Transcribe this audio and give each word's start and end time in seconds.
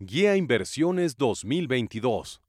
Guía 0.00 0.36
Inversiones 0.36 1.16
2022. 1.16 2.40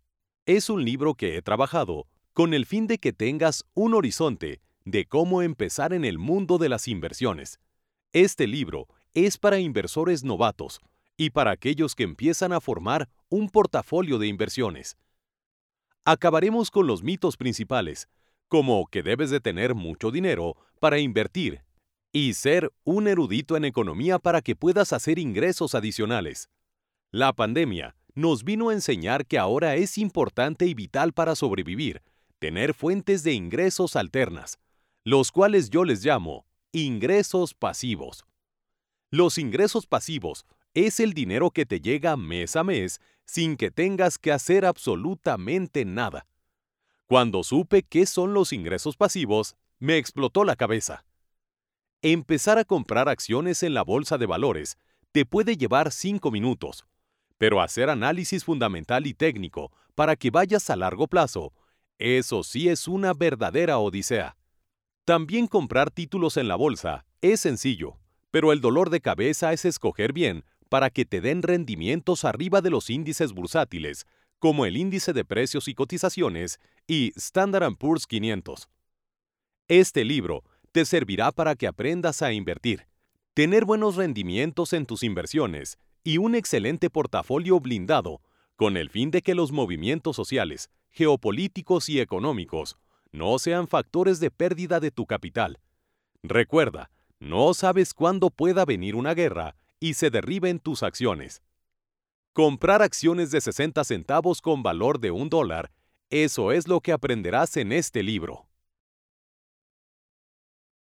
Es 0.45 0.69
un 0.69 0.85
libro 0.85 1.15
que 1.15 1.35
he 1.35 1.41
trabajado 1.41 2.05
con 2.33 2.53
el 2.53 2.67
fin 2.67 2.85
de 2.85 2.99
que 2.99 3.11
tengas 3.11 3.65
un 3.73 3.95
horizonte 3.95 4.61
de 4.85 5.07
cómo 5.07 5.41
empezar 5.41 5.91
en 5.91 6.05
el 6.05 6.19
mundo 6.19 6.59
de 6.59 6.69
las 6.69 6.87
inversiones. 6.87 7.59
Este 8.13 8.45
libro 8.45 8.87
es 9.15 9.39
para 9.39 9.57
inversores 9.57 10.23
novatos 10.23 10.79
y 11.17 11.31
para 11.31 11.49
aquellos 11.49 11.95
que 11.95 12.03
empiezan 12.03 12.53
a 12.53 12.61
formar 12.61 13.09
un 13.29 13.49
portafolio 13.49 14.19
de 14.19 14.27
inversiones. 14.27 14.95
Acabaremos 16.05 16.69
con 16.69 16.85
los 16.85 17.01
mitos 17.01 17.35
principales, 17.35 18.09
como 18.47 18.85
que 18.85 19.01
debes 19.01 19.31
de 19.31 19.39
tener 19.39 19.73
mucho 19.73 20.11
dinero 20.11 20.55
para 20.79 20.99
invertir 20.99 21.63
y 22.11 22.35
ser 22.35 22.71
un 22.83 23.07
erudito 23.07 23.57
en 23.57 23.65
economía 23.65 24.19
para 24.19 24.43
que 24.43 24.55
puedas 24.55 24.93
hacer 24.93 25.17
ingresos 25.17 25.73
adicionales. 25.73 26.47
La 27.11 27.33
pandemia 27.33 27.95
nos 28.13 28.43
vino 28.43 28.69
a 28.69 28.73
enseñar 28.73 29.25
que 29.25 29.39
ahora 29.39 29.75
es 29.75 29.97
importante 29.97 30.67
y 30.67 30.75
vital 30.75 31.11
para 31.11 31.35
sobrevivir 31.35 32.03
tener 32.37 32.75
fuentes 32.75 33.23
de 33.23 33.33
ingresos 33.33 33.95
alternas, 33.95 34.59
los 35.03 35.31
cuales 35.31 35.71
yo 35.71 35.85
les 35.85 36.05
llamo 36.05 36.45
ingresos 36.71 37.55
pasivos. 37.55 38.25
Los 39.09 39.39
ingresos 39.39 39.87
pasivos 39.87 40.45
es 40.75 40.99
el 40.99 41.13
dinero 41.13 41.49
que 41.49 41.65
te 41.65 41.81
llega 41.81 42.15
mes 42.15 42.55
a 42.55 42.63
mes 42.63 43.01
sin 43.25 43.57
que 43.57 43.71
tengas 43.71 44.19
que 44.19 44.31
hacer 44.31 44.63
absolutamente 44.63 45.85
nada. 45.85 46.27
Cuando 47.07 47.43
supe 47.43 47.81
qué 47.81 48.05
son 48.05 48.35
los 48.35 48.53
ingresos 48.53 48.97
pasivos, 48.97 49.55
me 49.79 49.97
explotó 49.97 50.43
la 50.43 50.55
cabeza. 50.55 51.05
Empezar 52.03 52.59
a 52.59 52.65
comprar 52.65 53.09
acciones 53.09 53.63
en 53.63 53.73
la 53.73 53.81
bolsa 53.81 54.19
de 54.19 54.27
valores 54.27 54.77
te 55.11 55.25
puede 55.25 55.57
llevar 55.57 55.91
5 55.91 56.29
minutos, 56.29 56.85
pero 57.39 57.61
hacer 57.61 57.89
análisis 57.89 58.43
fundamental 58.43 59.07
y 59.07 59.15
técnico 59.15 59.71
para 59.95 60.15
que 60.15 60.29
vayas 60.29 60.69
a 60.69 60.75
largo 60.75 61.07
plazo, 61.07 61.53
eso 61.97 62.43
sí 62.43 62.69
es 62.69 62.87
una 62.87 63.13
verdadera 63.13 63.79
odisea. 63.79 64.37
También 65.05 65.47
comprar 65.47 65.89
títulos 65.89 66.37
en 66.37 66.47
la 66.47 66.55
bolsa 66.55 67.05
es 67.21 67.39
sencillo, 67.39 67.97
pero 68.29 68.51
el 68.51 68.61
dolor 68.61 68.89
de 68.89 69.01
cabeza 69.01 69.53
es 69.53 69.65
escoger 69.65 70.13
bien 70.13 70.43
para 70.67 70.89
que 70.89 71.05
te 71.05 71.21
den 71.21 71.41
rendimientos 71.41 72.25
arriba 72.25 72.61
de 72.61 72.69
los 72.69 72.89
índices 72.89 73.31
bursátiles, 73.31 74.05
como 74.37 74.65
el 74.65 74.77
índice 74.77 75.13
de 75.13 75.25
precios 75.25 75.67
y 75.69 75.73
cotizaciones 75.73 76.59
y 76.87 77.13
Standard 77.15 77.75
Poor's 77.77 78.05
500. 78.05 78.69
Este 79.69 80.03
libro 80.03 80.43
te 80.73 80.83
servirá 80.83 81.31
para 81.31 81.55
que 81.55 81.67
aprendas 81.67 82.21
a 82.21 82.33
invertir, 82.33 82.85
tener 83.33 83.63
buenos 83.63 83.95
rendimientos 83.95 84.73
en 84.73 84.85
tus 84.85 85.03
inversiones 85.03 85.77
y 86.03 86.17
un 86.17 86.35
excelente 86.35 86.89
portafolio 86.89 87.59
blindado 87.59 88.21
con 88.55 88.75
el 88.75 88.89
fin 88.89 89.09
de 89.09 89.21
que 89.21 89.35
los 89.35 89.53
movimientos 89.53 90.15
sociales, 90.15 90.69
geopolíticos 90.89 91.87
y 91.87 92.01
económicos 92.01 92.77
no 93.11 93.39
sean 93.39 93.67
factores 93.67 94.19
de 94.19 94.31
pérdida 94.31 94.79
de 94.79 94.91
tu 94.91 95.05
capital. 95.05 95.59
Recuerda, 96.23 96.91
no 97.19 97.53
sabes 97.53 97.93
cuándo 97.93 98.29
pueda 98.29 98.65
venir 98.65 98.95
una 98.95 99.13
guerra 99.13 99.55
y 99.79 99.93
se 99.93 100.09
derriben 100.09 100.59
tus 100.59 100.83
acciones. 100.83 101.41
Comprar 102.33 102.81
acciones 102.81 103.31
de 103.31 103.39
60 103.39 103.83
centavos 103.83 104.41
con 104.41 104.61
valor 104.61 104.99
de 104.99 105.11
un 105.11 105.29
dólar, 105.29 105.71
eso 106.09 106.51
es 106.51 106.67
lo 106.67 106.81
que 106.81 106.91
aprenderás 106.91 107.55
en 107.55 107.71
este 107.71 108.03
libro. 108.03 108.48